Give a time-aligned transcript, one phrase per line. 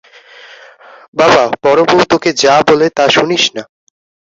[1.13, 3.63] বাবা, বড়োবউ তোকে যা বলে তা শুনিস না।